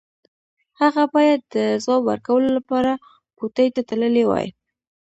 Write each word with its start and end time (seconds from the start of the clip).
هغه 0.81 1.03
بايد 1.13 1.41
د 1.55 1.57
ځواب 1.83 2.01
ورکولو 2.05 2.47
لپاره 2.57 2.91
کوټې 3.37 3.67
ته 3.75 3.81
تللی 3.89 4.23
وای. 4.27 4.47